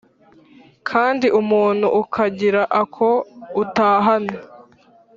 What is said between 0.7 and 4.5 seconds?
kandi umuntu ukagira ako utahana.